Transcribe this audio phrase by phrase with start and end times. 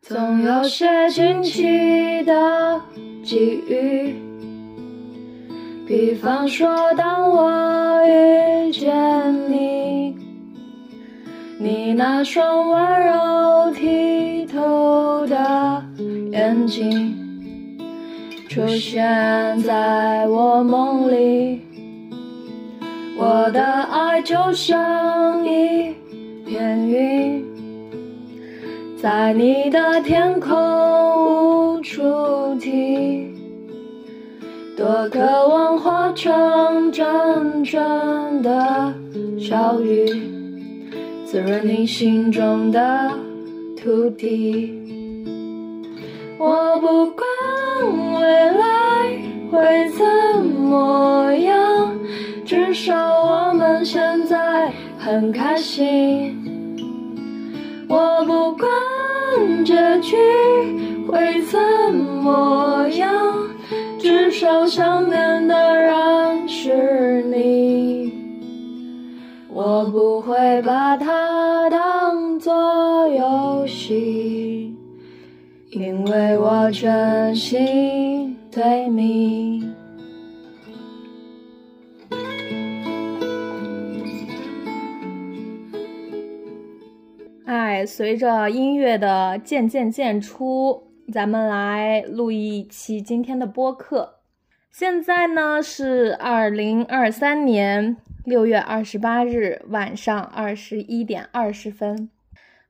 [0.00, 2.80] 总有些惊奇的
[3.22, 4.14] 际遇，
[5.86, 10.16] 比方说，当我遇见你，
[11.58, 15.84] 你那双温柔剔透的
[16.32, 17.78] 眼睛
[18.48, 21.60] 出现在我梦里，
[23.18, 25.94] 我的爱就像一
[26.46, 27.47] 片云。
[29.00, 30.56] 在你的天空
[31.76, 32.02] 无处
[32.60, 33.32] 停，
[34.76, 38.92] 多渴望化成阵阵的
[39.38, 40.08] 小雨，
[41.24, 43.08] 滋润你心中的
[43.80, 44.74] 土地。
[46.36, 47.24] 我不管
[48.20, 48.66] 未来
[49.48, 51.96] 会怎么样，
[52.44, 56.36] 至少我们现在很开心。
[57.90, 58.70] 我不管
[59.64, 60.16] 结局
[61.06, 61.58] 会怎
[61.94, 63.10] 么样，
[63.98, 68.12] 至少想念的人是你。
[69.48, 72.52] 我不会把它当作
[73.08, 74.74] 游戏，
[75.70, 79.68] 因为我真心对你。
[87.58, 94.20] 哎，随着音乐的渐渐渐出，咱们来录一期今天的播客。
[94.70, 102.08] 现在呢是二零二三年六月二十八日晚上二十一点二十分。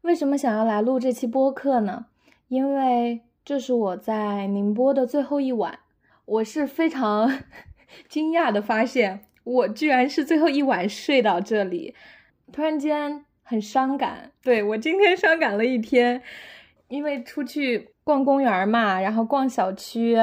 [0.00, 2.06] 为什么想要来录这期播客呢？
[2.48, 5.80] 因为这是我在宁波的最后一晚。
[6.24, 7.40] 我是非常
[8.08, 11.94] 惊讶的发现，我居然是最后一晚睡到这里，
[12.50, 13.26] 突然间。
[13.48, 16.22] 很伤感，对我今天伤感了一天，
[16.88, 20.18] 因为出去逛公园嘛，然后逛小区，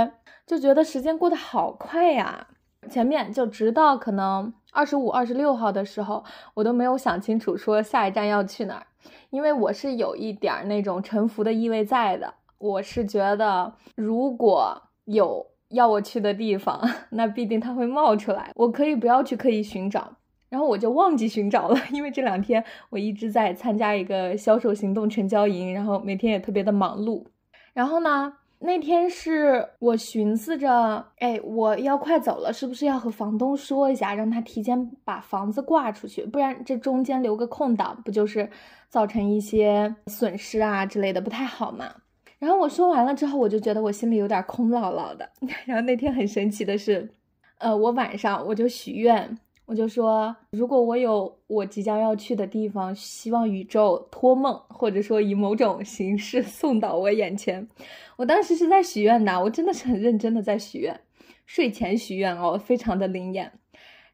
[0.45, 2.48] 就觉得时间过得好快呀。
[2.88, 8.86] 前面就直到可能二十五、二十六号的时候，我都没有想清楚说下一站要去哪儿，
[9.31, 12.31] 因为我是有一点那种沉浮的意味在的。
[12.59, 20.16] 我是觉得如果有要我去的地方， 那必定它会冒出来，我可以不要去刻意寻找。
[20.56, 27.26] 然后我就忘记寻找了，因为这两天我一直在参加一个销售行动成交营，然后每天也特别的忙碌。
[27.74, 38.50] 然后呢，那天是我寻思着，哎，我要快走了，是不是要和房东说一下，让他提前把房子挂出去，不然这中间留个空档，不就是
[38.88, 41.94] 造成一些损失啊之类的，不太好嘛。
[42.40, 45.30] 然后我说完了之后，我就觉得我心里有点空落落的。
[45.68, 47.10] 然后那天很神奇的是，
[47.58, 49.38] 呃，我晚上我就许愿。
[49.68, 57.68] 我就说，如果我有我即将要去的地方，希望宇宙托梦，或者说以某种形式送到我眼前。
[58.16, 61.02] 我当时是在许愿的，我真的是很认真的在许愿，
[61.48, 63.52] 睡前许愿哦，非常的灵验。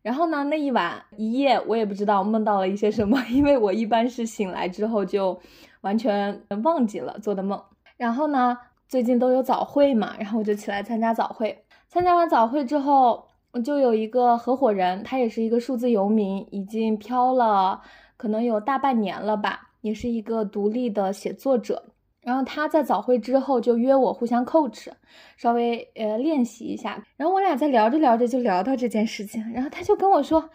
[0.02, 5.38] 然后呢，那一晚一夜，我也不知道梦到了一些什么，因为我一般是醒来之后就
[5.82, 7.62] 完全忘记了做的梦。
[7.98, 8.58] 然后呢，
[8.88, 11.66] 最近都有早会嘛，然后我就起来参加早会。
[11.90, 13.28] 参加完早会之后。
[13.54, 17.82] 我就有一个合伙人，他也是一个数字游民，已经漂了
[18.16, 21.84] 可能有大半年了吧，也是一个独立的写作者。
[22.22, 24.88] 然后他在早会之后就约我互相 coach，
[25.36, 27.04] 稍微呃练习一下。
[27.18, 30.50] 然后我俩在聊着聊着就聊到这件事情，然后他就跟我说：“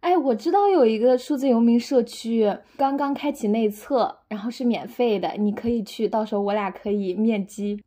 [0.00, 7.82] 哎，我知道有一个数字游民社区刚刚开启内测，然后是免费的，你可以去，到时候我俩可以面基。”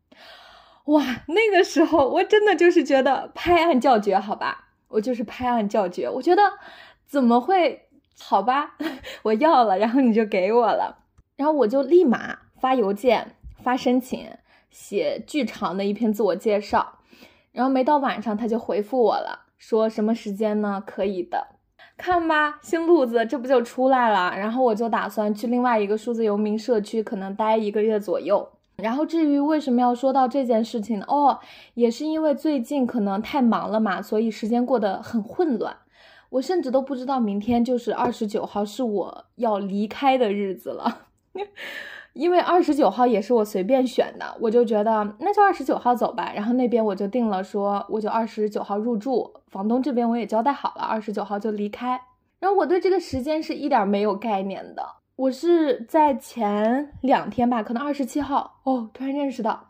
[0.90, 6.10] 哇，那个时候我真的就是觉得拍案叫绝，好吧，我就是拍案叫绝。
[6.10, 6.42] 我觉得
[7.08, 7.88] 怎么会？
[8.22, 8.76] 好吧，
[9.24, 10.98] 我要了，然后你就给我了，
[11.38, 14.28] 然后我就立马发邮件发申请，
[14.70, 17.00] 写巨长的一篇自我介绍，
[17.54, 20.84] 然后没到晚上他就回复我了，说什么时间呢？
[20.86, 21.48] 可以的，
[21.96, 24.36] 看吧，新路子这不就出来了？
[24.36, 28.50] 然后我就打算去另外一个数字游民社区，可能待一个月左右。
[28.82, 31.06] 然后至于为什么要说到这件事情呢？
[31.08, 31.40] 哦，
[31.74, 35.76] 也是因为最近可能太忙了嘛，所以时间过得很混乱。
[36.30, 41.08] 我甚至都不知道明天就是二十九号是我要离开的日子了，
[42.14, 46.32] 因为二十九号也是我随便选的，我就觉得那就二十九号走吧。
[46.36, 52.00] 然后那边我就定了，说我就二十九号入住，房东这边我也交代好了，二十九号就离开。
[52.40, 54.84] 然后我对这个时间是一点没有概念的。
[55.20, 59.66] 我是在前两天吧，可能二十七号哦，突然认识到，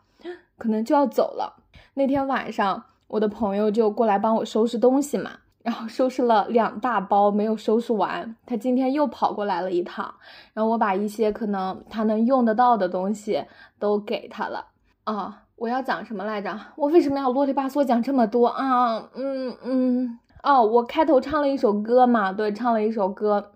[0.56, 1.64] 可能就要走了。
[1.94, 5.32] 那天晚上，我的朋友就过来帮我收拾东西嘛，
[5.64, 10.14] 然后收拾了两大包没有收拾完，他今天又跑过来了一趟，
[10.52, 13.44] 然后我把一些可能他能用得到的东西
[13.80, 14.66] 都给他了
[15.02, 15.42] 啊。
[15.56, 16.56] 我要讲什么来着？
[16.76, 18.98] 我为什么要啰里吧嗦讲这么多啊？
[19.16, 23.50] 嗯嗯哦，我开头唱了一首歌嘛，对，唱了一首歌，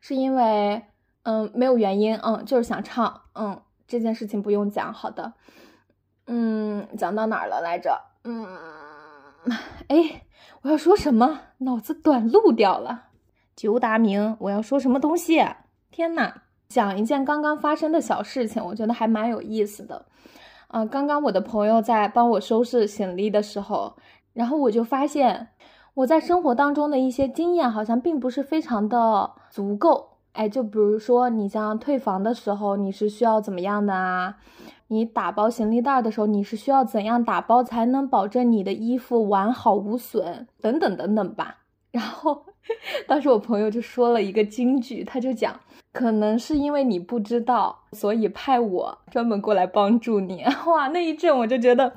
[0.00, 0.82] 是因为
[1.28, 5.34] 嗯没有原因，嗯就是想唱，嗯这件事情不用讲，好的，
[6.26, 8.00] 嗯讲到哪儿了来着？
[8.24, 8.46] 嗯
[9.88, 10.22] 哎。
[10.62, 11.38] 我要说什么？
[11.58, 13.04] 脑子短路掉了。
[13.54, 15.40] 九达明，我要说什么东西？
[15.92, 16.32] 天呐，
[16.68, 20.06] 讲一件刚刚发生的小事情，我觉得还蛮有意思的。
[20.66, 23.96] 啊，刚刚我的朋友在帮我收拾行李的时候，
[24.32, 25.48] 然后我就发现
[25.94, 30.17] 我在生活当中的一些经验好像并不是非常的足够。
[30.38, 34.36] 哎，就比如说你像退房的时候，你是需要怎么样的啊？
[34.86, 40.46] 你打包行李袋的时候，你是需要怎样打包才能保证你的衣服完好无损？
[40.62, 41.56] 等等等等吧。
[41.90, 42.44] 然后
[43.08, 45.58] 当时我朋友就说了一个金句，他就讲，
[45.92, 50.44] 可能是因为你不知道，所以派我专门过来帮助你。
[50.68, 51.92] 哇，那一阵我就觉得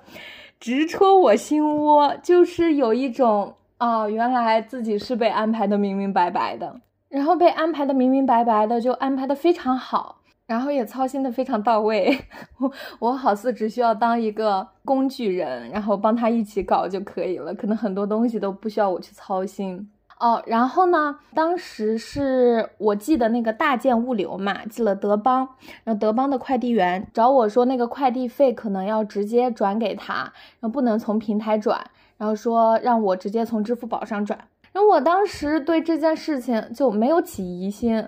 [0.59, 10.17] 直戳我心窝，就是有一种啊，原来自己是被安排的明明白白的，然后被安排的明明白白的，就安排的非常好。
[10.47, 12.17] 然后也操心的非常到位，
[12.59, 20.43] 我我好似只需要当一个工具人，然后帮他一起搞就可以了，可能很多东西都不需要我去操心哦。
[20.45, 25.47] 然后呢，当时是我寄的那个大件物流嘛，寄了德邦，
[25.85, 30.15] 然后德邦的快递员找我说，那个快递费可能要直接转给他，
[30.59, 31.79] 然后不能从平台转，
[32.17, 34.37] 然后说让我直接从支付宝上转。
[34.73, 38.07] 然后我当时对这件事情就没有起疑心。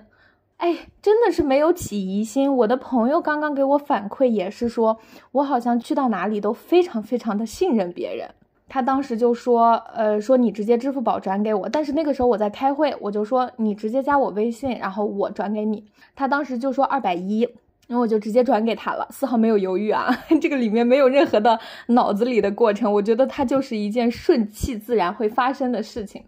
[0.56, 2.56] 哎，真的是没有起疑心。
[2.56, 4.98] 我的朋友刚刚给我反馈，也是说
[5.32, 8.28] 我好像去到哪里都非常非常的信任别人。
[8.66, 11.68] 他当时就说，呃，说你直接支付宝转给我。
[11.68, 15.84] 但是那个时候我在开会，我就说你直接加我微信，然后我转给你。
[16.16, 17.40] 他当时就说二百一，
[17.86, 20.08] 然后我就直接转给他了，丝毫没有犹豫啊，
[20.40, 21.58] 这个里面没有任何的
[21.88, 26.24] 脑子里的过程，我觉得它就是一件顺其自然会发生的事情。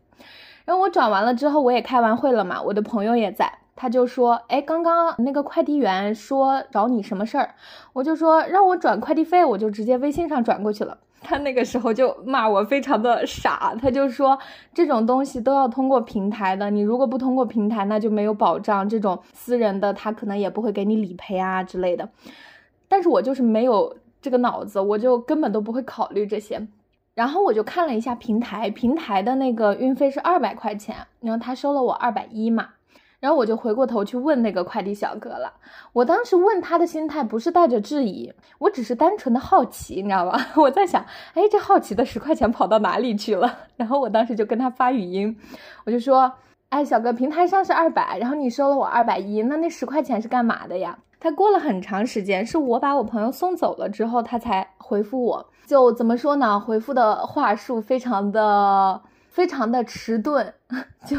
[0.67, 3.51] 然后我转完了之后，我也开完会了嘛，我的朋友也在。
[3.75, 7.55] 他就说：“哎，刚刚那个快递员说找你什么事儿？”
[7.93, 14.39] 我就说：“让我转快递费，我就直接微信上转过去了。”他那个时候就骂我非常的傻，他就说
[14.73, 18.89] ：“这种东西都要通过平台的，你如果不通过平台，那就没有保障。
[18.89, 22.09] 这种私人的，他可能也不会给你理赔啊之类的。”
[22.89, 26.67] 但是我就是没有这个脑子，我就根本都不会考虑这些。
[27.17, 32.69] 然后我就看了一下平台，平台的那个运费是二百块钱，然后他收了我二百一嘛。
[33.19, 35.51] 然后我就回过头去问那个快递小哥了。
[35.95, 40.39] 我当时问他的心态不是带着质疑，我只是单纯的好奇，你知道吧？
[40.57, 41.03] 我在想，
[41.33, 43.61] 哎，这好奇的十块钱跑到哪里去了？
[43.77, 45.35] 然后我当时就跟他发语音，
[45.87, 46.31] 我就说，
[46.69, 50.99] 哎，小哥，平台上是二百，然后你收了我二百一，那那十块钱是干嘛的呀？
[51.19, 55.47] 他过了很长时间，是我把我朋友送走了之后，他才回复我。
[55.67, 56.61] 就怎么说呢？
[56.61, 60.55] 回复的话术非常的非常的迟钝，
[61.05, 61.17] 就。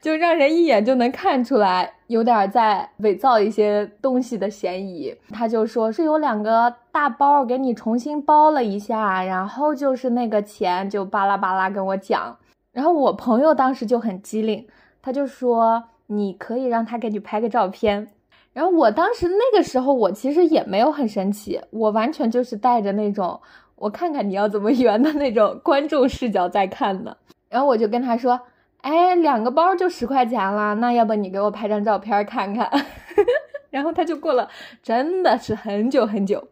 [0.00, 5.12] 就让人一眼就能看出来有点在伪造一些东西的嫌疑。
[5.30, 12.38] 他就说是有两个大包给你重新包了一下，然后就是那个钱就巴拉巴拉跟我讲。
[12.72, 14.64] 然后我朋友当时就很机灵，
[15.02, 18.12] 他就说你可以让他给你拍个照片。
[18.58, 23.40] 然后我当时那个时候我其实也没有很生气，我完全就是带着那种
[23.76, 27.16] 我看看你要怎么 圆的那种观众视角在看的。
[27.48, 28.40] 然后我就跟他说。
[28.80, 32.70] 哎，两个包就十块钱了，那要不你给我拍张照片看看？
[33.70, 34.48] 然后他就过了，
[34.84, 36.46] 真的是很久很久，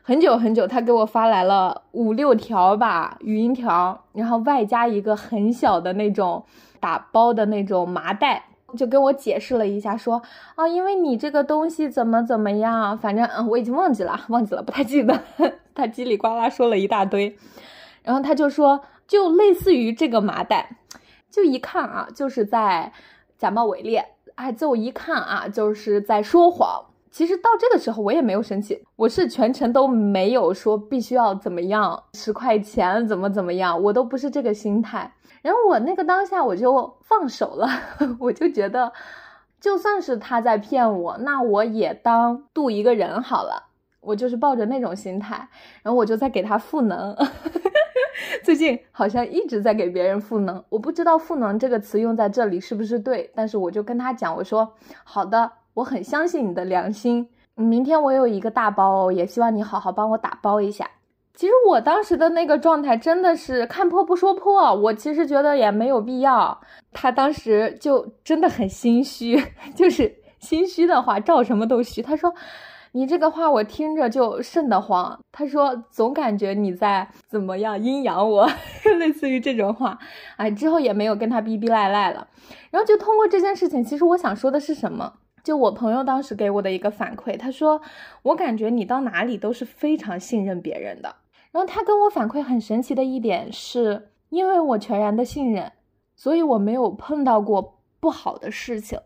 [0.00, 6.44] 很久很久，他给我发来了五六条吧语音条，然后外加一个很小的那种
[6.78, 8.44] 打包的那种麻袋，
[8.76, 10.22] 就跟我解释了一下，说
[10.54, 15.20] 啊，因为你这个东西怎么怎么样，反正嗯，我已经忘记了，忘记了，不太记得。
[15.74, 17.36] 他叽里呱啦说了一大堆，
[18.02, 20.78] 然后他就说，就类似于这个麻袋。
[21.30, 22.92] 就一看啊，就是在
[23.38, 26.84] 假冒伪劣，哎，就一看啊，就是在说谎。
[27.12, 35.12] 其实到这个时候我也没有生气，我是全程都没有说必须要怎么样，十块钱怎么怎么样，我都不是这个心态。
[35.42, 37.68] 然后我那个当下我就放手了，
[38.18, 38.90] 我就觉得，
[39.60, 43.68] 就算是他在骗我，那我也当渡一个人好了。
[44.00, 45.48] 我就是抱着那种心态，
[45.82, 47.14] 然后我就在给他赋能。
[48.42, 57.28] 最近好像一直在给别人赋能，我不知道“赋能”这个词用在这里是不是对，但是我就跟他讲，我说好的，我很相信你的良心。
[57.54, 60.90] 明天我有一个大包，也希望你好好帮我打包一下。
[61.34, 66.60] 其实我当时的那个状态真的是看破不说破，我其实觉得也没有必要。
[66.92, 69.42] 他当时就真的很心虚，
[69.74, 72.02] 就是心虚的话，照什么都虚。
[72.02, 72.34] 他说
[72.92, 78.46] ：“你这个话我听着就瘆得慌。”他说：“总感觉你在怎么样阴阳我，
[78.98, 79.98] 类似于这种话。”
[80.36, 82.28] 哎，之后也没有跟他逼逼赖赖了。
[82.70, 85.14] 然后就通过这件事情，其实我想说的是什么？
[85.42, 87.80] 就我朋友当时给我的一个反馈，他说
[88.22, 91.14] ：“我感觉你到哪里都是非常信任别人的。”
[91.50, 95.72] 然后他跟我反馈很神奇的一点是，因为我全然的信任，
[96.14, 98.98] 所以我没有碰到过不好的事情，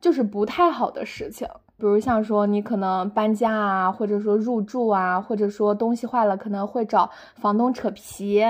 [0.00, 8.42] 就是不太好的事情，比如像说你可能搬家啊，或者说入住啊，或者说东西坏了可能会找房东扯皮，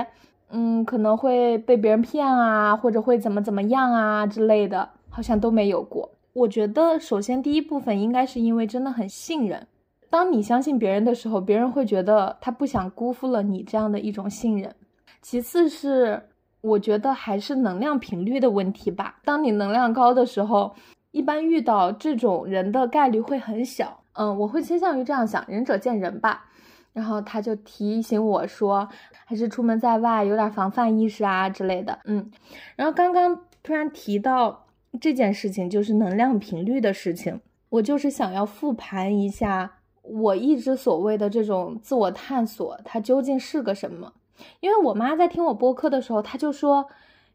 [0.51, 6.09] 嗯，可能会被别人骗啊，或者会怎么怎么样啊之类的，好像都没有过。
[6.33, 9.67] 我觉得首先第一部分应该是因为真的很信任。
[10.09, 14.75] 当你相信别人的时候，别人会觉得他不想辜负了你这样的一种信任。
[15.21, 16.21] 其次是，
[16.61, 19.19] 我觉得还是能量频率的问题吧。
[19.23, 20.73] 当你能量高的时候，
[21.11, 24.03] 一般遇到这种人的概率会很小。
[24.13, 26.45] 嗯，我会倾向于这样想，仁者见仁吧。
[26.91, 28.85] 然后他就提醒我说，
[29.25, 31.97] 还是出门在外有点防范意识啊之类的。
[32.03, 32.29] 嗯，
[32.75, 34.65] 然后刚刚突然提到
[34.99, 39.77] 这件事情，就是能量频率的事情，我就是想要复盘一下。
[40.03, 44.11] 我一直所谓的这种自我探索，它究竟是个什么？
[44.59, 46.87] 因为我妈在听我播客的时候，她就说：“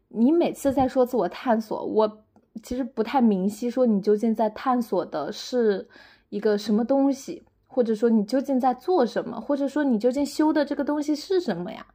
[0.09, 2.23] 你每次在说自我探索，我
[2.61, 5.87] 其实不太明晰，说你究竟在探索的是
[6.29, 11.87] 一个什么东西，或者说你究竟在做什么，或者说你究竟修的这个东西是什么呀？”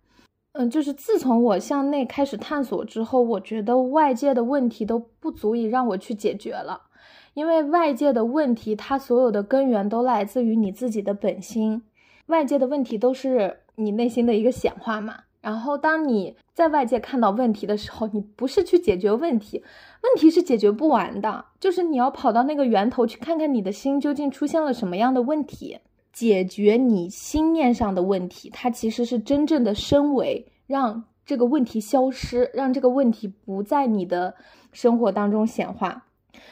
[0.53, 6.83] 嗯，就是自从我向内开始探索之后，我觉得外界的问题都不足以让我去解决了。
[7.33, 11.83] 因为外界的问题，它所有的根源都来自于你自己的本心。
[12.27, 15.21] 外界的问题都是你内心的一个显化嘛。
[15.41, 19.65] 然后，当你在外界看到问题的时候，你不是去解决问题，
[20.03, 21.47] 问题是解决不完的。
[21.59, 25.79] 就是你要跑到那个源头去看看你的心究竟出现了什么样的问题，
[26.13, 28.51] 解决你心念上的问题。
[28.51, 34.35] 它其实是真正的升维，让这个问题消失，让这个问题不在你的
[34.73, 36.07] 生活当中显化。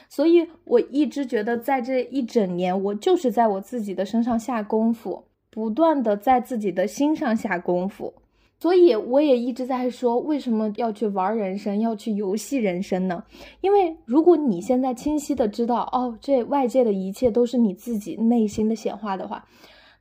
[0.08, 8.12] 所以，我一直觉得，在这一整年，我就是在我自己的身上下功夫，不断的在自己的心上下功夫。
[8.60, 13.24] 所以，我也一直在说，为什么要去玩人生，要去游戏人生呢？
[13.62, 19.42] 因为如果你现在清晰的知道，哦，这外界的一切都是你自己内心的显化的话，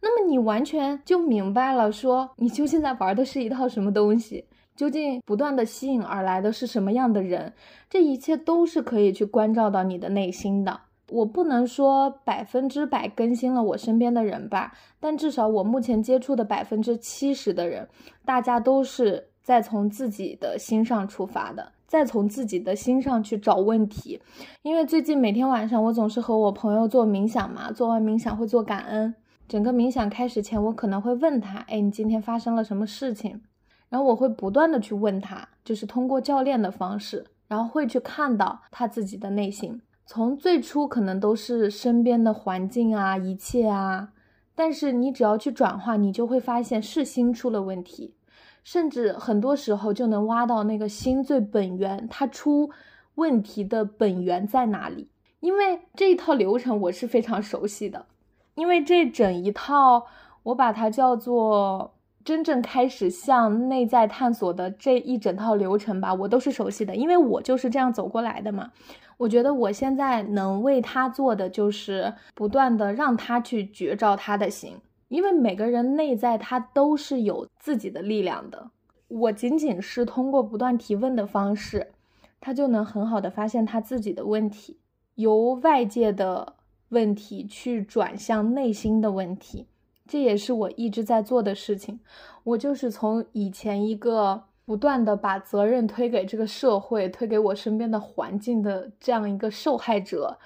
[0.01, 4.43] 那么你完全就明白了，说你究竟在玩的是一套什么东西。
[4.75, 7.53] 究竟不断的吸引而来的是什么样的人？
[7.89, 10.79] 这一切都是可以去关照到你的内心的。
[11.11, 17.87] 我不能说百分之百更新了我身边的人吧，但至少我目前接触的百分之七十的人，
[18.25, 24.21] 大家都是在从自己的心上出发的，再从自己的心上去找问题。
[24.61, 29.13] 因为最近每天晚上我总是和我朋友做冥想嘛，做完冥想会做感恩。
[29.47, 33.41] 整个冥想开始前，我可能会问他：“哎，你今天发生了什么事情？”
[33.89, 39.81] 然后我会不断的去问他，就是通过教练的方式，然后会去看到他自己的内心。
[40.11, 44.11] 从最初可能都是身边的环境啊，一切啊，
[44.55, 48.15] 但是你只要去转化，你就会发现是心出了问题，
[48.63, 52.71] 甚至很多时候就能挖到那个心最本源，它出
[53.13, 55.11] 问题的本源在哪里？
[55.41, 58.07] 因为这一套流程我是非常熟悉的，
[58.55, 60.07] 因为这整一套
[60.41, 61.93] 我把它叫做。
[62.23, 68.71] 真正开始向内在探索的这一整套流程吧，我都是熟悉的，因为我就是这样走过来的嘛。
[69.17, 74.75] 我觉得我现在能为他做的就是不断的让他去觉照他的心，
[75.07, 78.69] 因为每个人内在他都是有自己的力量的。
[79.07, 81.91] 我仅仅是通过不断提问的方式，
[82.39, 84.77] 他就能很好的发现他自己的问题，
[85.15, 86.53] 由外界的
[86.89, 89.65] 问题去转向内心的问题。
[90.09, 91.99] 这也是我一直在做的事情，
[92.43, 100.39] 我就是从以前一个不断的把责任推给这个社会、推给我身边的环境的这样一个受害者，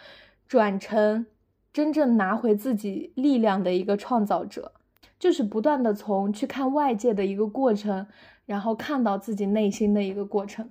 [0.49, 1.25] 转成
[1.71, 4.73] 真正拿回自己力量的一个创造者，
[5.17, 8.05] 就是不断的从去看外界的一个过程，
[8.45, 10.69] 然后看到自己内心的一个过程。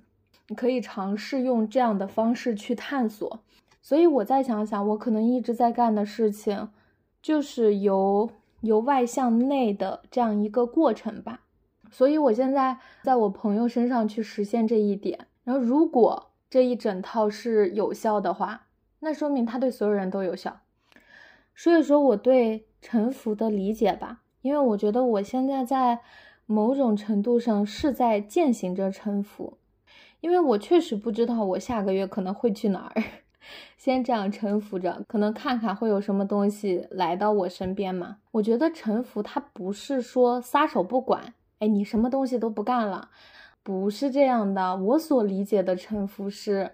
[0.49, 3.39] 你可以尝试用这样的方式去探索。
[3.81, 6.69] 所以我再想想，我可能一直在干的事情，
[7.23, 8.29] 就是由。
[8.63, 11.41] 由外向内的这样一个过程吧，
[11.91, 15.27] 所以我现在在我朋友身上去实现这一点。
[15.43, 18.67] 然后，如果这一整套是有效的话，
[19.01, 20.61] 那说明他对所有人都有效。
[21.53, 25.99] 所以说，我对臣服的理解吧，因为我觉得我现在在
[26.45, 29.57] 某种程度上是在践行着臣服，
[30.21, 33.03] 因为我确实不知道我下个月可能会去哪儿，
[33.77, 38.17] 先这样臣服着，可能看看会有什么东西来到我身边嘛。
[38.31, 43.09] 我觉得臣服它不是说撒手不管，哎，你什么东西都不干了，
[43.63, 44.75] 不是这样的。
[44.75, 46.71] 我所理解的臣服是。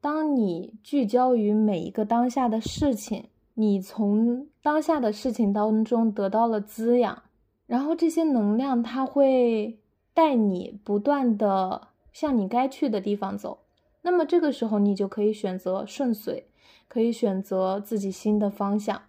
[0.00, 7.22] 当你聚焦于每一个当下的事情，你从当下的事情当中得到了滋养，
[7.68, 9.78] 然后这些能量它会
[10.12, 13.58] 带你不断的向你该去的地方走。
[14.02, 16.44] 那么这个时候你就可以选择顺遂，
[16.88, 19.00] 可以选择自己新的方向，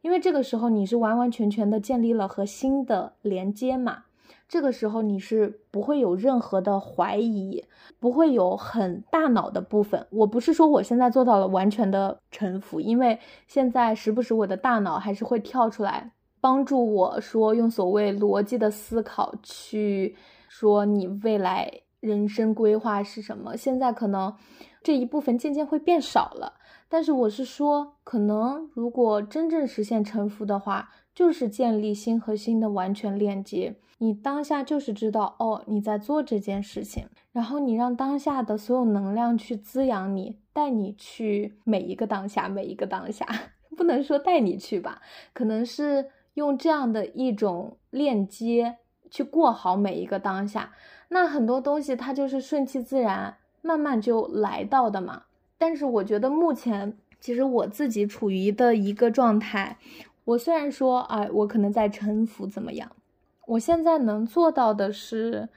[0.00, 4.04] 因为这个时候你是完完全全的建立了和新的连接嘛。
[4.48, 7.62] 这个时候你是不会有任何的怀疑，
[8.00, 10.06] 不会有很大脑的部分。
[10.08, 20.16] 我不是说我现在做到了完全的臣服，因为现在时不时我的大脑还是会跳出来帮助我说用所谓逻辑的思考去
[20.48, 23.56] 说你未来人生规划是什么。
[23.56, 24.34] 现在可能
[24.82, 26.54] 这一部分渐渐会变少了，
[26.88, 33.76] 但是我是说，可能如果真正实现臣服的话，就是建立心和心的完全链接。
[34.00, 43.26] 你当下就是知道哦，你在做这件事情，然后你让当下的所有能量去滋养你，带你去每一个当下，每一个当下，
[43.76, 45.02] 不能说带你去吧，
[45.32, 48.76] 可能是用这样的一种链接
[49.10, 50.70] 去过好每一个当下。
[51.08, 55.22] 那很多东西它就是顺其自然，慢慢就来到的嘛。
[55.56, 59.78] 但是我觉得目前其实我自己处于的一个状态，
[60.24, 62.90] 我虽然说哎，我可能在臣服，怎么样？
[63.46, 65.48] 我现在能做到的是，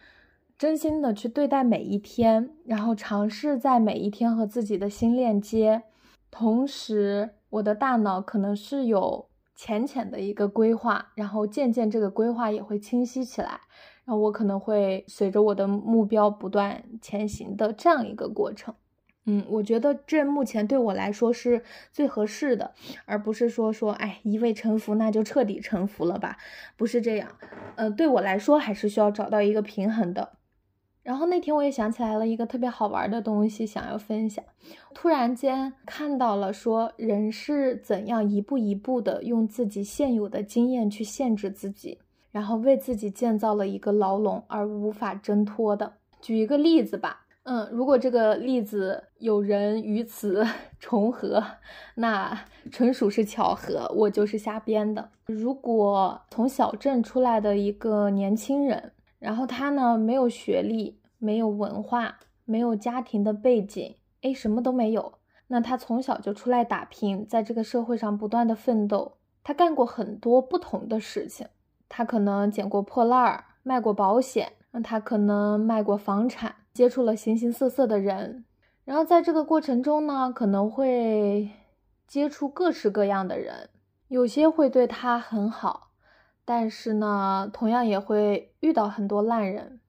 [0.58, 5.84] 真心的去对待每一天，然后尝试在每一天和自己的心链接。
[6.32, 13.60] 同时，我的大脑可能是有浅浅的一个规划，然后渐渐这个规划也会清晰起来。
[14.20, 18.74] 我可能会随着我的目标不断前行的这样一个过程。
[19.26, 22.74] 嗯，我觉得这目前对我来说是最合适的，
[23.06, 26.38] 而不是说说，哎，一味臣服，那就彻底臣服了吧？
[26.76, 27.30] 不是这样，
[27.76, 30.38] 呃，对我来说还是需要找到一个平衡的。
[31.04, 34.44] 然后那天我也想起来了一个特别好玩的东西，想要分享。
[34.94, 42.00] 突然间看到了说，人是怎样一步一步的用自己现有的经验去限制自己，
[42.32, 45.94] 然后为自己建造了一个牢笼而无法挣脱的。
[46.22, 47.26] 举一个例子吧。
[47.44, 50.46] 嗯，如果这个例子有人与此
[50.80, 51.44] 重合，
[51.96, 55.10] 那纯属是巧合，我就是瞎编的。
[55.26, 65.14] 如果从小镇出来的一个年轻人，然后他呢没有学历，没有文化，没有家庭的背景，哎，什么都没有，
[65.48, 69.14] 那他从小就出来打拼，在这个社会上不断的奋斗，
[69.44, 71.48] 他干过很多不同的事情，
[71.94, 76.56] 他可能捡过破烂儿，卖过保险，那他可能卖过房产。
[76.74, 78.46] 接触了形形色色的人，
[78.86, 81.52] 然后在这个过程中呢，可能会
[82.08, 83.70] 接触各式各样的人，
[84.08, 85.90] 有些会对他很好，
[86.46, 89.82] 但是呢，同样也会遇到很多烂人。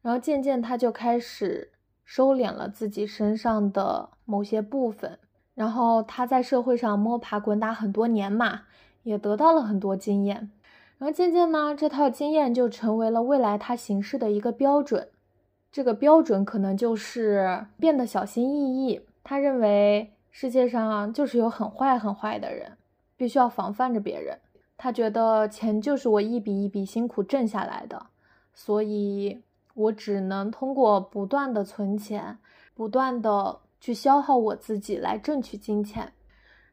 [0.00, 1.72] 然后渐渐他就开始
[2.04, 5.18] 收敛了自己身上的某些部分，
[5.54, 8.60] 然后他在社会上摸爬滚打很多年嘛，
[9.02, 10.52] 也得到了很多经验。
[10.98, 15.08] 然后渐渐呢，这套经验就成为了未来他行事的一个标准。
[15.70, 19.00] 这个标准可能就是变得小心翼翼。
[19.22, 22.76] 他认为世界上就是有很坏很坏的人，
[23.16, 24.38] 必须要防范着别人。
[24.76, 28.06] 他觉得钱就是我一笔一笔辛苦挣下来的，
[28.54, 29.42] 所以
[29.74, 32.38] 我只能通过不断的存钱，
[32.74, 36.12] 不断的去消耗我自己来挣取金钱。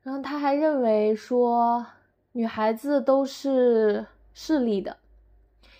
[0.01, 1.85] 然后他还认为说，
[2.31, 4.97] 女孩子都是势利的。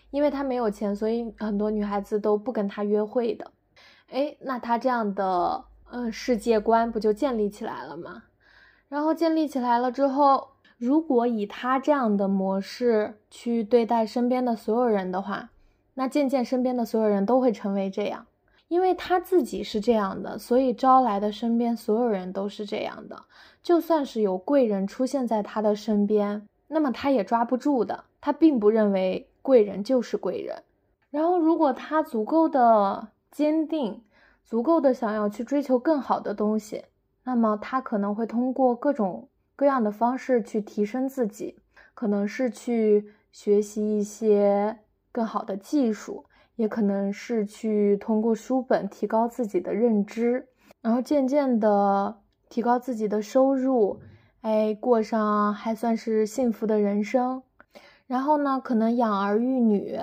[0.09, 3.51] 因为他没有钱，所以很多女孩子都不跟他约会的。
[4.09, 8.23] 哎，那他这样的嗯世界观不就建立起来了吗？
[8.87, 15.49] 然后建立起来了之后，如果以他这样的模式去对待身边的所有人的话，
[15.95, 18.25] 那渐渐身边的所有人都会成为这样。
[18.67, 23.23] 因为他自己是这样的，所以招来的身边所有人都是这样的。
[23.61, 28.05] 就算是有贵人出现在他的身边，那么他也抓不住的。
[28.25, 29.29] 他并不认为。
[29.45, 30.63] 贵人就是贵人，
[31.11, 34.01] 然后如果他足够的坚定，
[34.43, 36.85] 足够的想要去追求更好的东西，
[37.25, 41.59] 那么他可能会通过各种各样的方式去提升自己，
[41.93, 44.79] 可能是去学习一些
[45.11, 50.47] 更好的技术，也可能是去通过书本提高自己的认知，
[50.81, 52.17] 然后渐渐的
[52.49, 53.99] 提高自己的收入，
[54.41, 57.43] 哎，过上还算是幸福的人生。
[58.07, 59.99] 然后呢，可能养儿育女，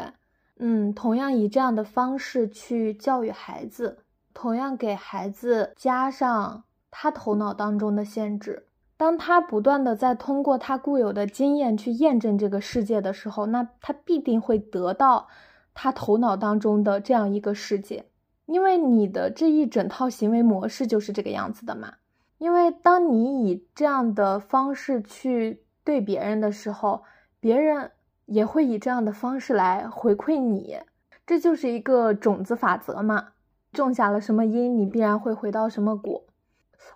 [0.58, 3.98] 嗯，同样以这样的方式去教育孩子，
[4.34, 8.66] 同样给孩子加上他头脑当中的限制。
[8.96, 15.26] 当他不断的在通过他固有的经验去验证这个世界的时候，那他必定会得到
[15.74, 18.04] 他头脑当中的这样一个世界，
[18.46, 21.94] 因为你的这一整套行为模式就是这个样子的嘛。
[22.38, 27.02] 因为当你以这样的方式去对别人的时候，
[27.42, 27.90] 别人
[28.26, 30.78] 也会以这样的方式来回馈你，
[31.26, 33.30] 这就是一个种子法则嘛。
[33.72, 36.22] 种下了什么因，你必然会回到什么果。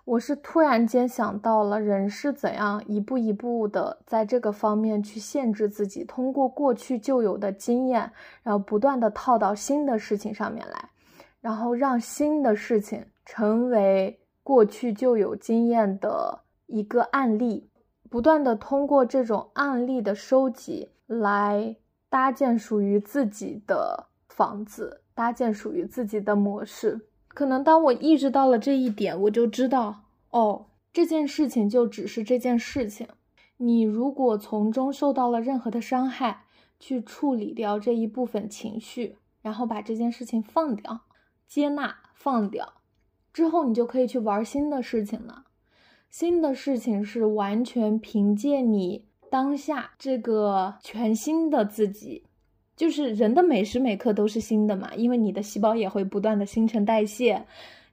[0.05, 8.09] 我是突然间想到了人是怎样一步一步的在这个方面去限制自己，通过过去就有的经验，
[8.41, 10.89] 然后不断的套到新的事情上面来，
[11.41, 17.69] 然后让新的事情成为过去就有经验的一个案例，
[18.09, 21.75] 不断的通过这种案例的收集来
[22.09, 27.07] 搭建属于自己的房子，搭建属于自己的模式。
[27.27, 33.07] 可能当我意识到了这一点，我就知道，哦，这件事情就只是这件事情。
[33.57, 36.45] 你如果从中受到了任何的伤害，
[36.79, 41.01] 去处理掉这一部分情绪，然后把这件事情放掉、
[41.47, 42.73] 接纳、放掉
[43.33, 45.45] 之后，你就可以去玩新的事情了。
[46.09, 52.23] 新的事情是完全凭借你当下这个全新的自己。
[52.75, 57.43] 就是人的每时每刻都是新的嘛，因为你的细胞也会不断的新陈代谢，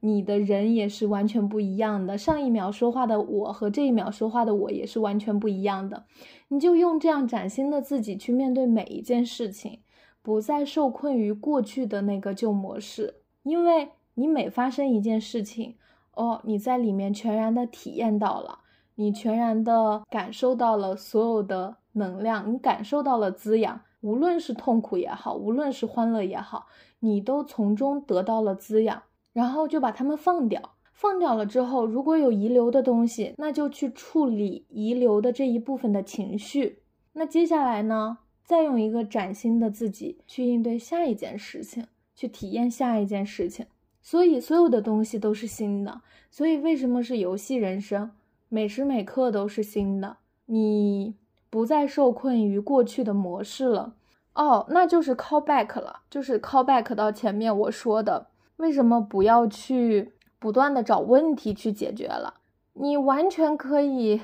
[0.00, 2.18] 你的人也是完全不一样的。
[2.18, 6.04] 上一秒说话的我和这一秒说话的我也是完全不一样的。
[6.48, 9.80] 你就用这样崭新的自己去面对每一件事情，
[10.20, 13.14] 不再受困于过去的那个旧模式。
[13.42, 15.76] 因为你每发生一件事情，
[16.16, 18.58] 哦，你在里面全然的体验到了，
[18.94, 23.80] 你全然的感受到了所有的能量，你感受到了滋养。
[24.00, 26.66] 无论是痛苦也好，无论是欢乐也好，
[27.00, 30.60] 你都从中得到了滋养，然后就把它们放掉。
[30.92, 36.82] 放掉了之后，如果有遗留的东西，那就去处理遗留的这一部分的情绪。
[37.14, 43.66] 那接下来呢，再用一个崭新的自己去应对下一件事情，去体验下一件事情。
[44.04, 46.02] 所以，所有的东西都是新的。
[46.30, 48.12] 所以，为什么是游戏人生？
[48.48, 50.18] 每时每刻都是新的。
[50.46, 51.16] 你。
[51.50, 53.94] 不再受困于过去的模式了，
[54.32, 62.40] 哦，那就是 call back 了，就是 call back 到前面我说的，为什么不要去不断的找问题去解决了？
[62.72, 64.20] 你完全可以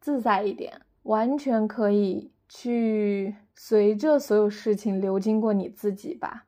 [0.00, 6.46] 自在一点，完全可以去随着所有事情流经过你自己吧。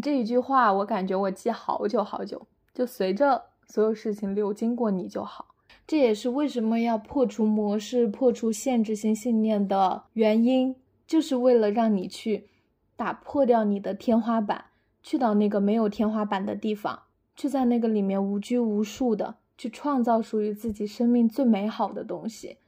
[0.00, 5.54] 这一句话我感觉我记好久好久，就随着所有事情流经过你就好。
[5.86, 10.76] 这也是为什么要破除模式、破除限制性信念的原因，
[11.06, 12.48] 就是为了让你去
[12.96, 14.66] 打破掉你的天花板，
[15.02, 17.02] 去到那个没有天花板的地方，
[17.34, 22.58] 去在那个里面无拘无束的去创造属于自己生命最美好的东西，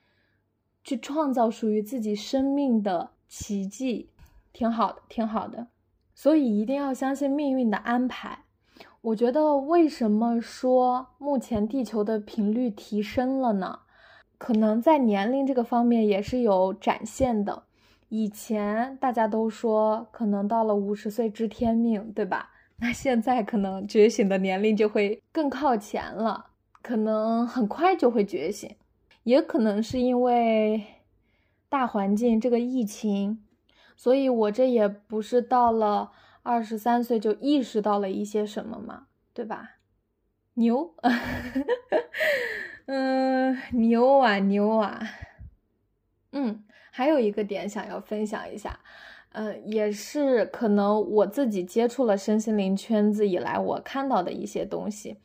[0.82, 4.10] 去创造属于自己生命的奇迹，
[4.52, 5.68] 挺好的，挺好的。
[6.14, 8.38] 所以一定要相信命运的安排。
[9.00, 13.80] 我觉得为什么说目前地球的频率提升了呢？
[14.38, 17.64] 可能在年龄这个方面也是有展现的。
[18.08, 22.50] 以前大家都说可能到了五十岁知天命，对吧？
[22.78, 26.46] 那现在可能觉醒的年龄就会更靠前了，
[26.82, 28.74] 可能很快就会觉醒。
[29.22, 30.84] 也可能是因为
[31.68, 33.42] 大环境这个疫情，
[33.96, 36.12] 所以我这也不是到了。
[36.46, 39.76] 二十三岁就意识到了一些什么嘛，对吧？
[40.52, 40.94] 牛，
[42.84, 45.00] 嗯，牛啊牛啊，
[46.32, 48.78] 嗯，还有一个点想要分享一下，
[49.32, 55.16] 嗯，也是可能我自己接触了身心灵圈子以来，我看到的一些东西，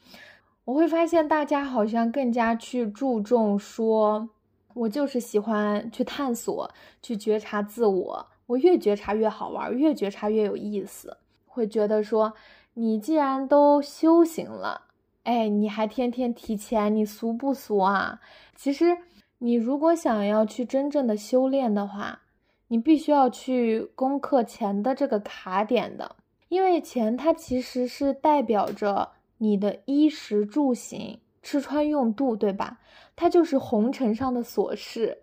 [0.63, 4.29] 我会发现大家好像更加去注重说，
[4.73, 8.27] 我就是喜欢去探索，去觉察自我。
[8.49, 11.17] 我越觉察越好玩，越觉察越有意思。
[11.45, 12.33] 会觉得说，
[12.73, 14.87] 你既然都修行了，
[15.21, 18.19] 哎，你还天天提钱，你俗不俗啊？
[18.55, 18.97] 其实，
[19.37, 22.21] 你如果想要去真正的修炼的话，
[22.69, 26.15] 你必须要去攻克钱的这个卡点的，
[26.47, 32.79] 因为钱它其实是代表着你的衣食住行、吃穿用度，对吧？
[33.15, 35.19] 它就是红尘上的琐事，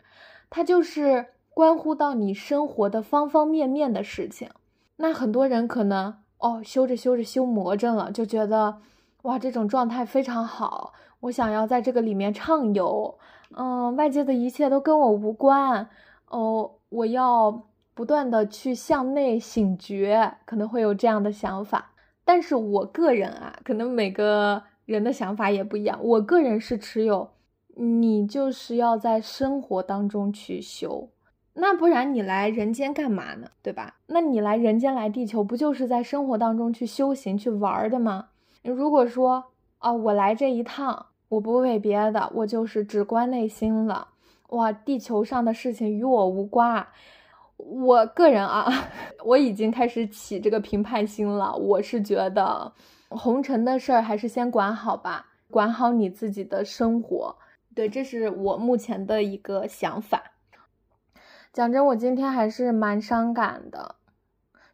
[0.49, 1.27] 它就是。
[1.57, 4.51] 关乎到你生活的方方面面的事情，
[4.97, 8.77] 那很多人可能哦修着修着修魔怔了，就觉得
[9.23, 13.17] 哇这种状态非常好，我想要在这个里面畅游，
[13.57, 15.89] 嗯，外界的一切都跟我无关，
[16.29, 21.93] 哦，我要不断的去向内醒觉，可能会有这样的想法。
[22.27, 25.99] 但是我个人啊，可能每个人的想法也不一样。
[26.03, 27.31] 我个人是持有，
[27.77, 31.09] 你就是要在生活当中去修，
[31.59, 33.49] 那不然你来人间干嘛呢？
[33.63, 33.95] 对吧？
[34.09, 38.29] 那你来人间来地球，不就是在生活当中去修行去玩的吗？
[38.63, 39.45] 如果说
[39.79, 44.09] 啊，我来这一趟，我不为别的，我就是只关内心了。
[44.51, 46.87] 哇，地球上的事情与我无关。
[47.57, 48.71] 我个人啊，
[49.25, 51.57] 我已经开始起这个评判心了。
[51.57, 52.71] 我是觉得
[53.09, 57.35] 红尘的事儿还是先管好吧，管好你自己的生活。
[57.75, 60.23] 对，这是我目前的一个想法。
[61.57, 63.95] 讲真，我今天还是蛮伤感的，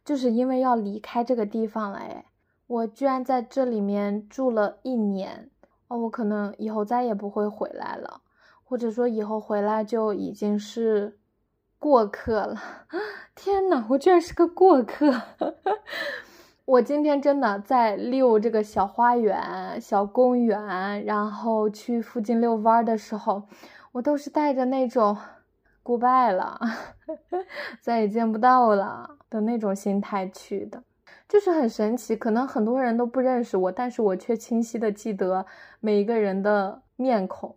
[0.03, 1.99] 就是因为要离开这个地方了。
[1.99, 2.25] 哎，
[2.67, 5.49] 我居然在这里面住了一年
[5.87, 8.19] 哦，我可能以后再也不会回来了，
[8.65, 11.17] 或者说以后回来就已经是。
[11.79, 12.61] 过客了，
[13.35, 15.21] 天呐，我居然是个过客！
[16.63, 23.43] 我今天真的在遛这个小花园、小公园，然后去附近遛弯的时候，
[23.91, 25.17] 我都是带着那种
[25.83, 26.59] “goodbye 了，
[27.81, 30.81] 再也见不到了”的那种心态去的，
[31.27, 32.15] 就是很神奇。
[32.15, 35.45] 可能很多人都不认识我，但是我却清晰的记得
[35.79, 37.55] 每一个人的面孔。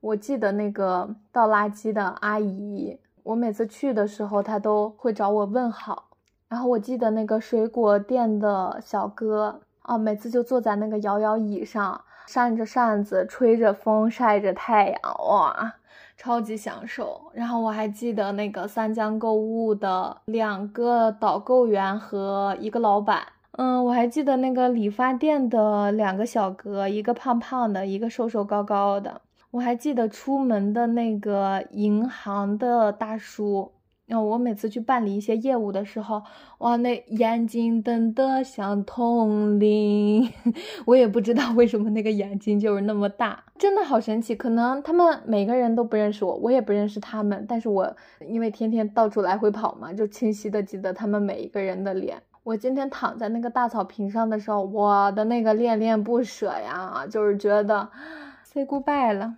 [0.00, 2.98] 我记得那个倒垃圾的阿姨。
[3.22, 6.10] 我每次去的时候，她都会找我问好。
[6.48, 15.74] 然后我记得那个水果店的小哥啊，每次就坐在那个摇摇椅上，扇着扇子，吹着风，晒着太阳，哇，
[16.16, 17.20] 超级享受。
[17.34, 29.20] 然后我还记得那个三江购物的两个导购员和一个老板，嗯，我还记得那个理发店的两个小哥，一个胖胖的，一个瘦瘦高高的。
[29.52, 33.72] 我还记得出门的那个银行的大叔，
[34.06, 36.22] 然后我每次去办理一些业务的时候，
[36.58, 40.32] 哇，那眼睛瞪得像铜铃，
[40.86, 44.36] 我也不知道为什么那个眼睛就是那么大，真的好神奇。
[44.36, 47.96] 可能他们每个人都不认识我，我也不认识他们，但是我
[48.28, 52.22] 因为天天到处来回跑嘛，就清晰的记得他们每一个人的脸。
[52.44, 57.90] 我今天躺在那个大草坪上的时候，我的那个恋恋不舍呀，就是觉得
[58.44, 59.34] say goodbye 了。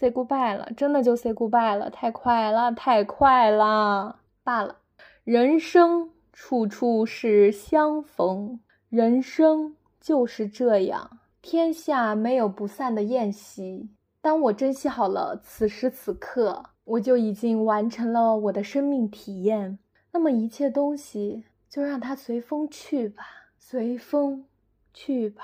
[0.00, 4.76] Say goodbye 了，真的就 say goodbye 了，太快了，太快了，罢了。
[5.24, 8.58] 人生处处是相逢，
[8.88, 13.90] 人生就是这样，天下没有不散的宴席。
[14.22, 19.78] 当我珍惜好了此时此刻，我就已经完成了我的生命体验。
[20.12, 23.22] 那么一切东西就让它随风去吧，
[23.58, 24.46] 随风
[24.94, 25.42] 去吧。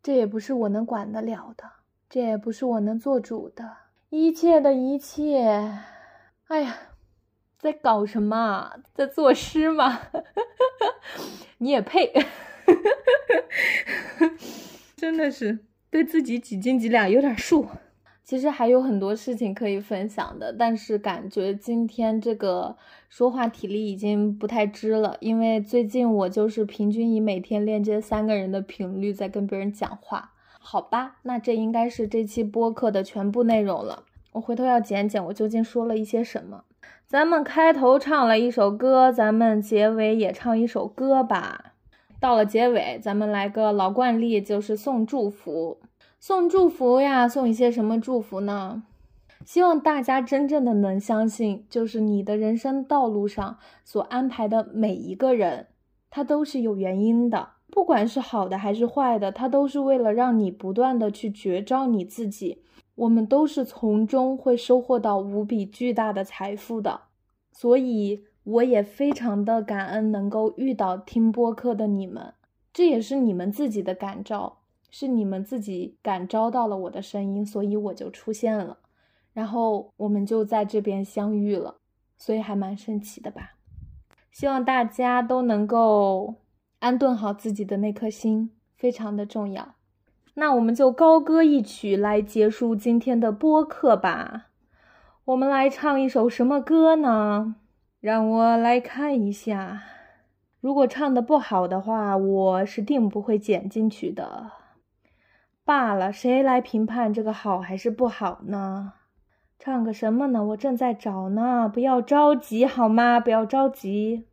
[0.00, 1.64] 这也不是我能管得了的，
[2.08, 3.68] 这也不是我能做主的。
[4.10, 5.44] 一切的一切，
[6.46, 6.76] 哎呀，
[7.58, 8.72] 在搞什么？
[8.94, 10.00] 在作诗吗？
[11.58, 12.12] 你也配？
[14.96, 15.58] 真的是
[15.90, 17.66] 对自己几斤几两有点数。
[18.24, 22.76] 其实还有很多事情可以分享的，但是感觉今天这个
[23.08, 30.32] 说话体力已经不太支了，因为最近我就是平均以每天链接三个人的频率在跟别人讲话。
[30.58, 34.04] 好吧，那这应该是这期播客的全部内容了。
[34.32, 36.64] 我回头要剪剪，我究竟说了一些什么？
[37.06, 41.72] 咱们开头唱了一首歌，咱们结尾也唱一首歌吧。
[42.20, 45.80] 到了结尾，咱们来个老惯例，就是送祝福。
[46.20, 48.82] 送祝福呀，送一些什么祝福呢？
[49.46, 55.68] 希望大家真正的能相信，就是你的人生道路上所安排的每一个人，
[56.10, 57.50] 他都是有原因的。
[57.70, 62.62] 不管是好的还是坏的，它都是为了让你不断的去觉照你自己。
[62.94, 67.02] 我们都是从中会收获到无比巨大的财富的，
[67.52, 72.34] 所以我也非常的感恩能够遇到听播客的你们，
[72.72, 74.58] 这也是你们自己的感召，
[74.90, 78.78] 是你们自己感召到了我的声音，所以我就出现了，
[79.32, 81.76] 然后我们就在这边相遇了，
[82.16, 83.54] 所以还蛮神奇的吧。
[84.32, 86.34] 希望大家都能够。
[86.80, 89.74] 安顿好自己的那颗心，非常的重要。
[90.34, 94.46] 那我们就高歌一曲来结束今天的播客吧。
[95.24, 97.56] 我们来唱一首什么歌呢？
[98.00, 99.82] 让我来看一下。
[100.60, 104.52] 如果唱的不好的话，我是定不会剪进去的。
[105.64, 108.92] 罢了，谁来评判这个好还是不好呢？
[109.58, 110.44] 唱个什么呢？
[110.44, 111.68] 我正在找呢。
[111.68, 113.18] 不要着急，好吗？
[113.18, 114.28] 不要着急。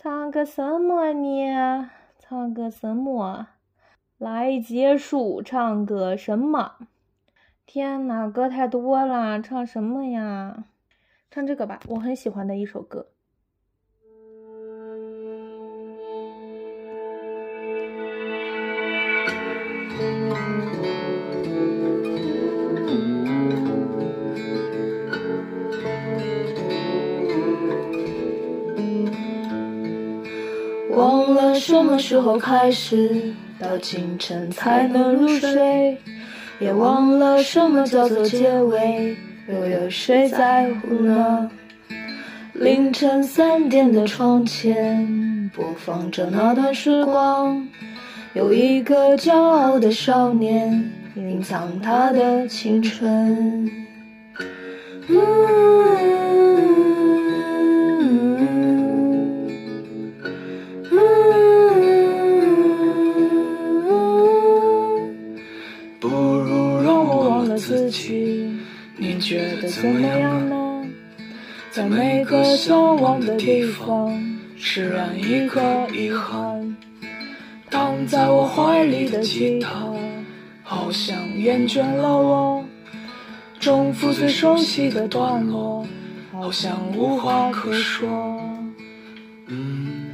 [0.00, 1.90] 唱个什么呢？
[2.20, 3.48] 唱个什么
[4.16, 5.42] 来结束？
[5.42, 6.76] 唱个什么？
[7.66, 10.66] 天哪，歌太多了，唱什么呀？
[11.32, 13.08] 唱这个吧，我很喜欢的一首歌。
[31.88, 35.96] 什么时候开始，到清晨才能入睡，
[36.60, 39.16] 也忘了什么叫做结尾，
[39.48, 41.50] 又有谁在乎呢？
[42.52, 47.66] 凌晨三点的窗前，播放着那段时光，
[48.34, 53.66] 有一个骄傲的少年，隐藏他的青春。
[55.06, 55.14] 不
[69.28, 70.86] 觉得怎么样呢？
[71.70, 74.10] 在每个向往的地方，
[74.56, 76.74] 释然一个遗憾。
[77.70, 79.70] 躺在我怀里的吉他，
[80.62, 82.64] 好像厌倦了我。
[83.60, 85.86] 重复最熟悉的段落，
[86.32, 88.08] 好像无话可说。
[89.48, 90.06] 嗯，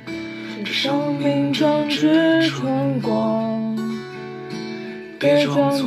[0.64, 3.78] 这生命正值春光，
[5.20, 5.86] 别装作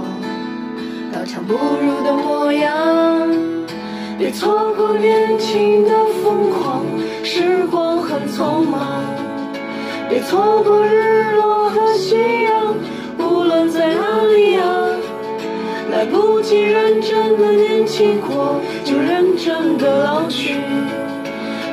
[1.13, 3.29] 刀枪不入的模样。
[4.17, 5.89] 别错过年轻的
[6.23, 6.83] 疯狂，
[7.23, 9.03] 时光很匆忙。
[10.09, 12.75] 别错过日落和夕阳，
[13.17, 14.63] 无论在哪里呀。
[15.91, 20.55] 来不及认真的年轻过，就认真的老去。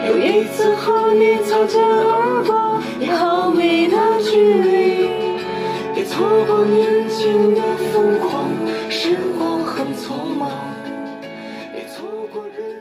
[0.09, 5.09] 有一次和你擦肩而过，一毫米的距离。
[5.95, 7.61] 别错过年轻的
[7.93, 8.49] 疯狂，
[12.29, 12.78] 过日。